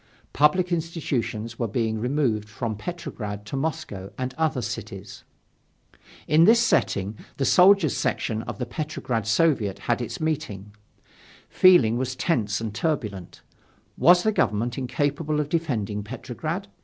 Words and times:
Public 0.33 0.71
institutions 0.71 1.59
were 1.59 1.67
being 1.67 1.99
removed 1.99 2.49
from 2.49 2.75
Petrograd 2.75 3.45
to 3.45 3.55
Moscow 3.55 4.11
and 4.17 4.33
other 4.35 4.59
cities. 4.63 5.23
In 6.27 6.45
this 6.45 6.59
setting, 6.59 7.17
the 7.37 7.45
Soldiers' 7.45 7.95
section 7.95 8.41
of 8.41 8.57
the 8.57 8.65
Petrograd 8.65 9.27
Soviet 9.27 9.77
had 9.77 10.01
its 10.01 10.19
meeting. 10.19 10.73
Feeling 11.49 11.99
was 11.99 12.15
tense 12.15 12.59
and 12.59 12.73
turbulent, 12.73 13.43
Was 13.95 14.23
the 14.23 14.31
Government 14.31 14.75
incapable 14.75 15.39
of 15.39 15.49
defending 15.49 16.01
Petrograd? 16.01 16.67